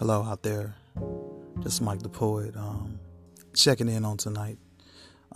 [0.00, 0.74] Hello out there.
[1.62, 2.56] Just Mike the Poet.
[2.56, 2.98] Um,
[3.52, 4.56] checking in on tonight.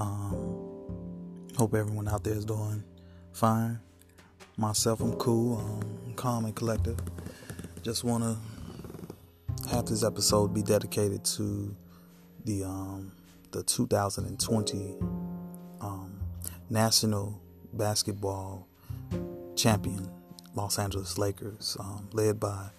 [0.00, 2.82] Um, hope everyone out there is doing
[3.34, 3.78] fine.
[4.56, 6.98] Myself, I'm cool, um, calm and collected.
[7.82, 11.76] Just want to have this episode be dedicated to
[12.46, 13.12] the um,
[13.50, 14.96] the 2020
[15.82, 16.20] um,
[16.70, 17.38] National
[17.74, 18.66] Basketball
[19.56, 20.08] Champion
[20.54, 22.70] Los Angeles Lakers, um, led by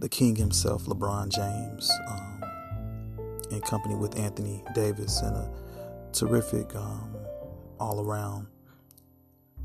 [0.00, 2.42] the king himself, LeBron James, um,
[3.50, 5.50] in company with Anthony Davis, and a
[6.12, 7.14] terrific um,
[7.78, 8.46] all around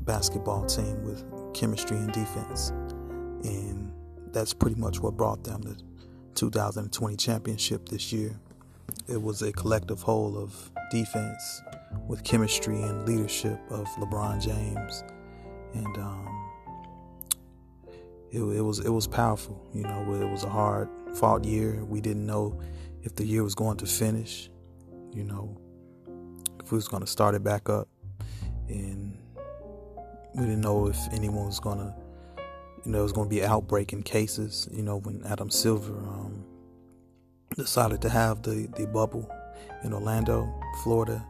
[0.02, 2.70] basketball team with chemistry and defense.
[3.44, 3.90] And
[4.32, 5.76] that's pretty much what brought them the
[6.34, 8.38] 2020 championship this year.
[9.08, 11.62] It was a collective whole of defense
[12.06, 15.02] with chemistry and leadership of LeBron James.
[15.72, 16.45] And um,
[18.32, 19.68] it, it was it was powerful.
[19.72, 21.84] You know, it was a hard fought year.
[21.84, 22.60] We didn't know
[23.02, 24.50] if the year was going to finish.
[25.12, 25.56] You know,
[26.62, 27.88] if we was going to start it back up,
[28.68, 29.16] and
[30.34, 31.94] we didn't know if anyone was going to,
[32.84, 34.68] you know, it was going to be outbreak in cases.
[34.72, 36.44] You know, when Adam Silver um,
[37.56, 39.30] decided to have the the bubble
[39.84, 40.52] in Orlando,
[40.82, 41.24] Florida,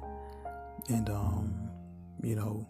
[0.88, 1.70] and um,
[2.22, 2.66] you know,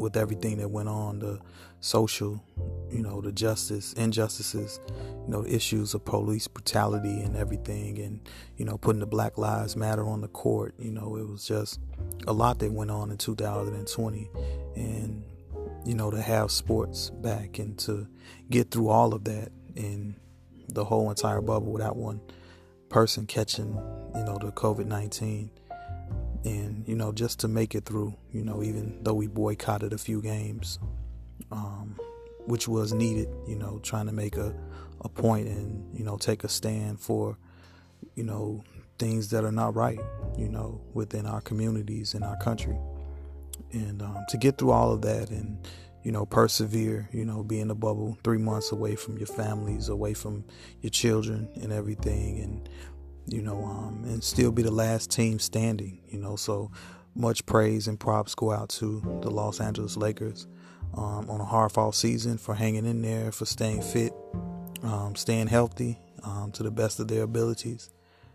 [0.00, 1.38] with everything that went on, the
[1.80, 2.42] social,
[2.90, 8.64] you know, the justice, injustices, you know, issues of police brutality and everything, and you
[8.64, 10.74] know, putting the Black Lives Matter on the court.
[10.78, 11.80] You know, it was just
[12.26, 14.30] a lot that went on in 2020,
[14.76, 15.24] and
[15.84, 18.06] you know, to have sports back and to
[18.50, 20.16] get through all of that in
[20.68, 22.20] the whole entire bubble without one
[22.88, 23.74] person catching,
[24.14, 25.50] you know, the COVID 19
[26.44, 29.98] and you know just to make it through you know even though we boycotted a
[29.98, 30.78] few games
[31.52, 31.98] um,
[32.46, 34.54] which was needed you know trying to make a,
[35.02, 37.36] a point and you know take a stand for
[38.14, 38.62] you know
[38.98, 40.00] things that are not right
[40.38, 42.78] you know within our communities and our country.
[43.72, 45.58] And um, to get through all of that and
[46.02, 49.88] you know persevere you know be in the bubble three months away from your families
[49.90, 50.44] away from
[50.80, 52.68] your children and everything and
[53.30, 56.36] you know, um, and still be the last team standing, you know.
[56.36, 56.70] So
[57.14, 60.46] much praise and props go out to the Los Angeles Lakers
[60.94, 64.12] um, on a hard fall season for hanging in there, for staying fit,
[64.82, 67.90] um, staying healthy um, to the best of their abilities,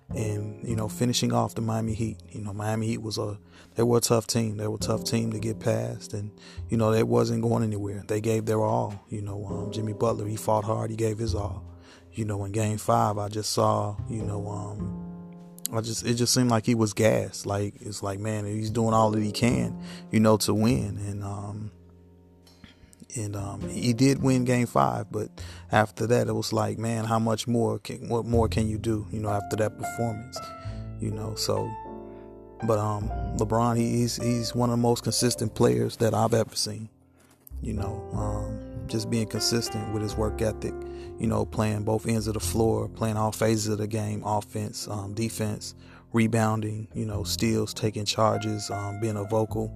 [0.10, 2.20] and you know, finishing off the Miami Heat.
[2.30, 3.38] You know, Miami Heat was a
[3.76, 4.58] they were a tough team.
[4.58, 6.32] They were a tough team to get past, and
[6.70, 8.04] you know, they wasn't going anywhere.
[8.08, 9.06] They gave their all.
[9.10, 10.90] You know, um, Jimmy Butler he fought hard.
[10.90, 11.66] He gave his all
[12.16, 15.05] you know, in game five, I just saw, you know, um,
[15.78, 17.46] I just, it just seemed like he was gassed.
[17.46, 19.80] Like, it's like, man, he's doing all that he can,
[20.12, 20.98] you know, to win.
[21.08, 21.72] And, um,
[23.16, 25.30] and, um, he did win game five, but
[25.72, 29.08] after that, it was like, man, how much more can, what more can you do,
[29.12, 30.38] you know, after that performance,
[31.00, 31.72] you know, so,
[32.68, 36.90] but, um, LeBron, he's, he's one of the most consistent players that I've ever seen,
[37.62, 40.74] you know, um, just being consistent with his work ethic,
[41.20, 44.88] you know, playing both ends of the floor, playing all phases of the game, offense,
[44.88, 45.76] um, defense,
[46.14, 49.74] rebounding, you know, steals, taking charges, um, being a vocal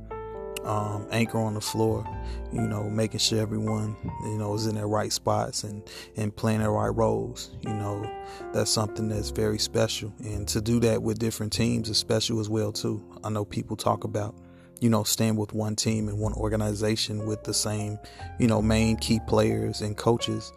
[0.63, 2.05] um, anchor on the floor,
[2.51, 5.83] you know, making sure everyone, you know, is in their right spots and,
[6.17, 7.51] and playing their right roles.
[7.61, 8.09] You know,
[8.53, 10.13] that's something that's very special.
[10.19, 13.03] And to do that with different teams is special as well, too.
[13.23, 14.35] I know people talk about
[14.79, 17.99] you know, stand with one team and one organization with the same,
[18.39, 20.51] you know, main key players and coaches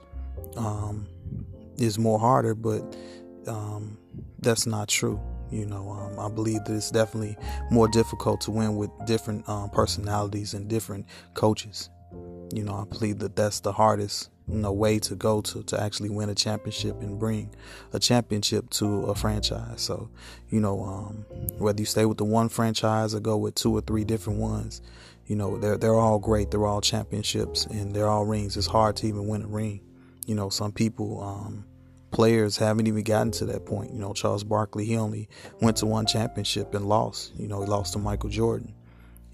[0.57, 1.07] um,
[1.77, 2.97] is more harder, but
[3.47, 3.99] um,
[4.41, 5.21] that's not true.
[5.51, 7.37] You know, um, I believe that it's definitely
[7.71, 11.91] more difficult to win with different um, personalities and different coaches.
[12.55, 15.81] You know, I believe that that's the hardest you know, way to go to to
[15.81, 17.55] actually win a championship and bring
[17.93, 19.81] a championship to a franchise.
[19.81, 20.11] So,
[20.51, 21.25] you know, um,
[21.59, 24.83] whether you stay with the one franchise or go with two or three different ones,
[25.27, 26.51] you know, they're they're all great.
[26.51, 28.57] They're all championships and they're all rings.
[28.57, 29.81] It's hard to even win a ring.
[30.27, 31.65] You know, some people, um,
[32.11, 33.93] players haven't even gotten to that point.
[33.93, 35.29] You know, Charles Barkley, he only
[35.61, 37.33] went to one championship and lost.
[37.37, 38.75] You know, he lost to Michael Jordan.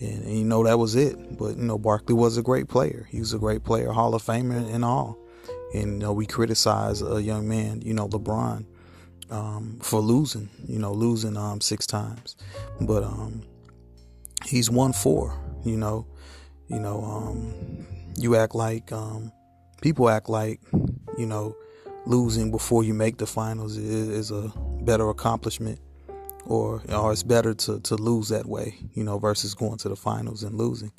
[0.01, 1.39] And, and, you know that was it.
[1.39, 3.09] But you know Barkley was a great player.
[3.11, 5.19] He was a great player, Hall of Famer and all.
[5.75, 8.65] And you know we criticize a young man, you know LeBron,
[9.31, 10.49] um, for losing.
[10.67, 12.37] You know losing um, six times,
[12.81, 13.43] but um,
[14.45, 15.39] he's won four.
[15.65, 16.07] You know,
[16.69, 17.87] you know um,
[18.17, 19.33] you act like um,
[19.83, 20.61] people act like
[21.17, 21.57] you know
[22.07, 24.51] losing before you make the finals is, is a
[24.83, 25.79] better accomplishment
[26.49, 29.97] or or it's better to to lose that way, you know, versus going to the
[29.97, 30.93] finals and losing,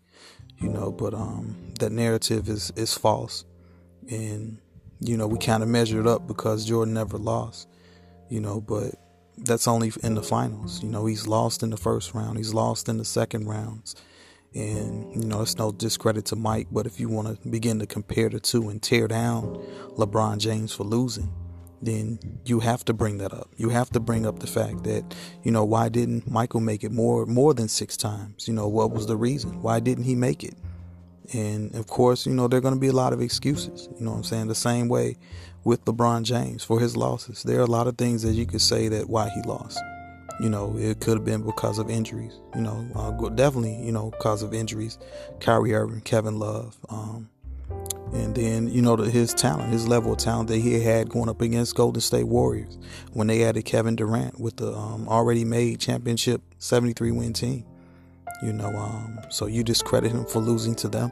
[0.59, 0.91] you know.
[0.91, 3.43] But um, that narrative is is false,
[4.09, 4.59] and
[4.99, 7.67] you know we kind of measure it up because Jordan never lost,
[8.29, 8.95] you know, but
[9.37, 10.83] that's only in the finals.
[10.83, 13.95] You know, he's lost in the first round, he's lost in the second rounds.
[14.55, 17.85] And, you know, it's no discredit to Mike, but if you want to begin to
[17.85, 19.63] compare the two and tear down
[19.95, 21.31] LeBron James for losing,
[21.81, 23.49] then you have to bring that up.
[23.57, 26.91] You have to bring up the fact that, you know, why didn't Michael make it
[26.91, 28.47] more more than six times?
[28.47, 29.61] You know, what was the reason?
[29.61, 30.55] Why didn't he make it?
[31.33, 33.87] And of course, you know, there are going to be a lot of excuses.
[33.97, 34.47] You know what I'm saying?
[34.47, 35.17] The same way
[35.63, 37.43] with LeBron James for his losses.
[37.43, 39.79] There are a lot of things that you could say that why he lost.
[40.39, 42.39] You know, it could have been because of injuries.
[42.55, 44.97] You know, uh, definitely, you know, because of injuries.
[45.41, 47.29] Kyrie Irving, Kevin Love, um,
[48.13, 51.41] and then you know his talent, his level of talent that he had going up
[51.41, 52.77] against Golden State Warriors
[53.13, 57.65] when they added Kevin Durant with the um, already made championship 73 win team.
[58.41, 61.11] You know, um, so you discredit him for losing to them.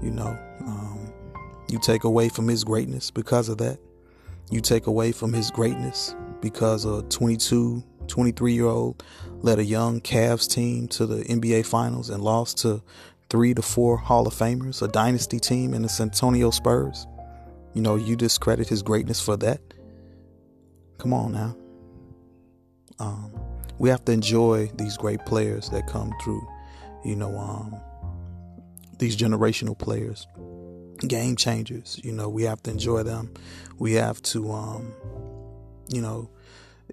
[0.00, 1.12] You know, um,
[1.68, 3.78] you take away from his greatness because of that.
[4.50, 9.02] You take away from his greatness because a 22, 23 year old
[9.42, 12.82] led a young Cavs team to the NBA Finals and lost to
[13.30, 17.06] three to four Hall of Famers, a dynasty team in the San Antonio Spurs.
[17.74, 19.60] You know, you discredit his greatness for that.
[20.98, 21.56] Come on now.
[22.98, 23.32] Um,
[23.78, 26.46] we have to enjoy these great players that come through.
[27.04, 27.76] You know, um,
[28.98, 30.26] these generational players,
[31.06, 32.00] game changers.
[32.02, 33.32] You know, we have to enjoy them.
[33.78, 34.92] We have to, um,
[35.88, 36.30] you know,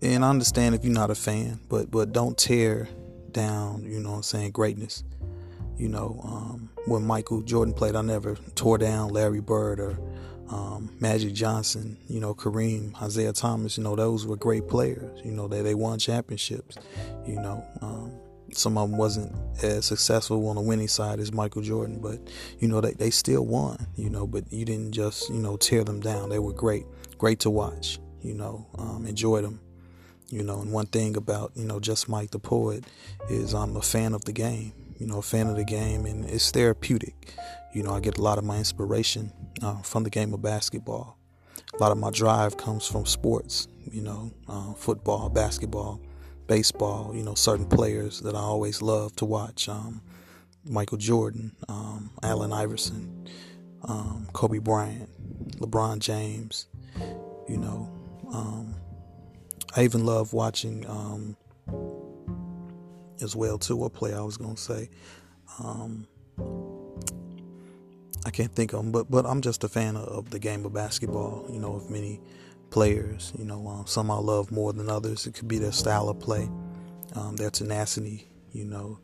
[0.01, 2.87] and I understand if you're not a fan, but but don't tear
[3.31, 3.83] down.
[3.83, 5.03] You know, I'm saying greatness.
[5.77, 9.99] You know, um, when Michael Jordan played, I never tore down Larry Bird or
[10.49, 15.19] um, Magic Johnson, you know, Kareem, Isiah Thomas, you know, those were great players.
[15.25, 16.77] You know, they, they won championships.
[17.25, 18.11] You know, um,
[18.53, 22.19] some of them wasn't as successful on the winning side as Michael Jordan, but,
[22.59, 25.83] you know, they, they still won, you know, but you didn't just, you know, tear
[25.83, 26.29] them down.
[26.29, 26.85] They were great,
[27.17, 29.59] great to watch, you know, um, enjoy them.
[30.29, 32.83] You know, and one thing about, you know, just Mike the Poet
[33.29, 36.25] is I'm a fan of the game you know, a fan of the game, and
[36.25, 37.33] it's therapeutic.
[37.73, 39.31] You know, I get a lot of my inspiration
[39.61, 41.17] uh, from the game of basketball.
[41.73, 45.99] A lot of my drive comes from sports, you know, uh, football, basketball,
[46.47, 49.67] baseball, you know, certain players that I always love to watch.
[49.67, 50.01] Um,
[50.63, 53.27] Michael Jordan, um, Allen Iverson,
[53.83, 55.09] um, Kobe Bryant,
[55.59, 56.67] LeBron James,
[57.47, 57.91] you know.
[58.33, 58.75] Um,
[59.75, 61.35] I even love watching um,
[63.21, 63.75] as well too.
[63.75, 64.89] What player I was gonna say?
[65.59, 66.07] Um,
[68.25, 70.65] I can't think of them, but but I'm just a fan of, of the game
[70.65, 71.45] of basketball.
[71.49, 72.21] You know, of many
[72.69, 73.31] players.
[73.37, 75.27] You know, um, some I love more than others.
[75.27, 76.49] It could be their style of play,
[77.13, 78.27] um, their tenacity.
[78.51, 78.99] You know,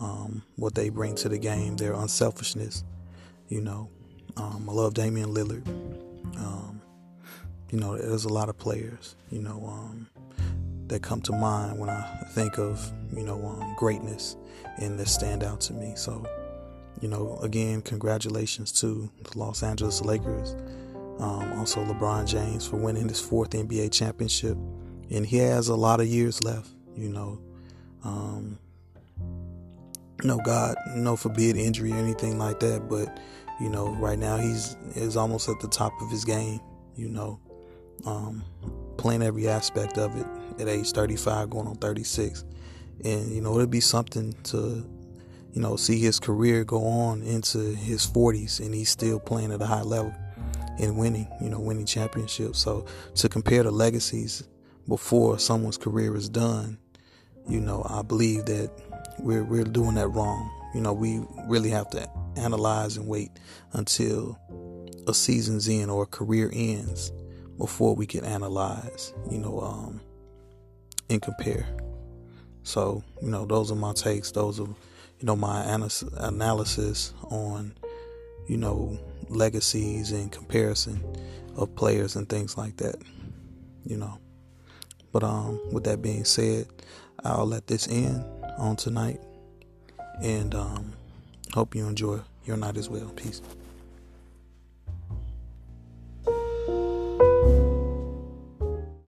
[0.00, 2.84] um, what they bring to the game, their unselfishness.
[3.48, 3.90] You know,
[4.36, 5.66] um, I love Damian Lillard.
[6.38, 6.80] Um,
[7.70, 9.16] you know, there's a lot of players.
[9.30, 10.08] You know, um,
[10.92, 12.02] that come to mind when I
[12.32, 14.36] think of you know um, greatness
[14.76, 15.94] and that stand out to me.
[15.96, 16.26] So,
[17.00, 20.54] you know, again, congratulations to the Los Angeles Lakers.
[21.18, 24.56] Um, also, LeBron James for winning his fourth NBA championship,
[25.10, 26.68] and he has a lot of years left.
[26.94, 27.40] You know,
[28.04, 28.58] um,
[30.22, 33.18] no God, no forbid injury or anything like that, but
[33.60, 36.60] you know, right now he's is almost at the top of his game.
[36.96, 37.40] You know,
[38.04, 38.44] um,
[38.98, 40.26] playing every aspect of it
[40.60, 42.44] at age 35, going on 36.
[43.04, 44.86] And, you know, it'd be something to,
[45.52, 49.60] you know, see his career go on into his 40s and he's still playing at
[49.60, 50.14] a high level
[50.78, 52.58] and winning, you know, winning championships.
[52.58, 54.44] So to compare the legacies
[54.88, 56.78] before someone's career is done,
[57.48, 58.70] you know, I believe that
[59.18, 60.50] we're, we're doing that wrong.
[60.74, 63.30] You know, we really have to analyze and wait
[63.72, 64.38] until
[65.06, 67.12] a season's end or a career ends
[67.58, 70.00] before we can analyze, you know, um,
[71.12, 71.66] and compare.
[72.64, 74.32] So, you know, those are my takes.
[74.32, 75.62] Those are, you know, my
[76.16, 77.74] analysis on,
[78.48, 81.04] you know, legacies and comparison
[81.56, 82.96] of players and things like that.
[83.84, 84.18] You know.
[85.12, 86.66] But um, with that being said,
[87.24, 88.24] I'll let this end
[88.56, 89.20] on tonight,
[90.22, 90.92] and um,
[91.52, 93.10] hope you enjoy your night as well.
[93.10, 93.42] Peace.